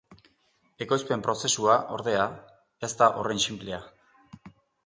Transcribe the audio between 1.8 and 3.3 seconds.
ordea, ez da